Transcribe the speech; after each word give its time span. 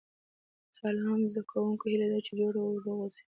سلام 0.79 1.19
زده 1.31 1.41
کوونکو 1.51 1.83
هیله 1.91 2.07
ده 2.11 2.19
چې 2.25 2.31
جوړ 2.39 2.53
او 2.61 2.69
روغ 2.85 2.99
اوسئ 3.01 3.25